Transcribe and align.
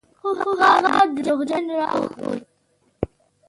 خو 0.19 0.29
هغه 0.81 1.01
دروغجن 1.15 1.65
راوخوت. 1.77 2.43